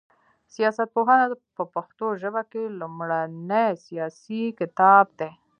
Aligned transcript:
سياست 0.55 0.87
پوهنه 0.95 1.25
په 1.55 1.63
پښتو 1.73 2.05
ژبه 2.21 2.43
کي 2.51 2.63
لومړنی 2.79 3.67
سياسي 3.85 4.43
کتاب 4.59 5.05
دی 5.19 5.29